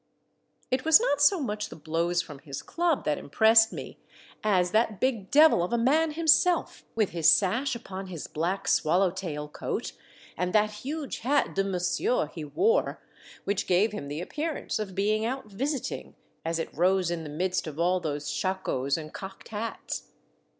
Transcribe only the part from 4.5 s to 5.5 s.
that big